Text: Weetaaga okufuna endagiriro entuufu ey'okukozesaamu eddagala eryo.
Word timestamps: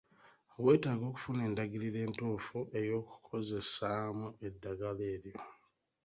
Weetaaga 0.63 1.05
okufuna 1.11 1.41
endagiriro 1.47 1.97
entuufu 2.05 2.57
ey'okukozesaamu 2.79 4.27
eddagala 4.47 5.03
eryo. 5.15 5.37